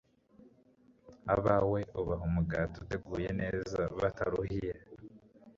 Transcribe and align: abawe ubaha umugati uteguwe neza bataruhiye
abawe 1.33 1.79
ubaha 1.99 2.23
umugati 2.29 2.75
uteguwe 2.83 3.25
neza 3.41 3.79
bataruhiye 3.99 4.73